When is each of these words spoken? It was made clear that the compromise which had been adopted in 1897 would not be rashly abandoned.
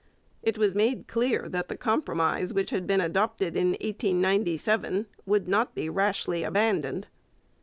It 0.41 0.57
was 0.57 0.73
made 0.75 1.07
clear 1.07 1.47
that 1.49 1.67
the 1.67 1.77
compromise 1.77 2.55
which 2.55 2.71
had 2.71 2.87
been 2.87 2.99
adopted 3.01 3.55
in 3.55 3.73
1897 3.73 5.05
would 5.27 5.47
not 5.47 5.75
be 5.75 5.89
rashly 5.89 6.41
abandoned. 6.41 7.07